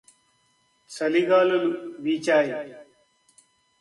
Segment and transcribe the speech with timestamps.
[0.89, 1.69] చలిగాలులు
[1.99, 2.51] వీచాయి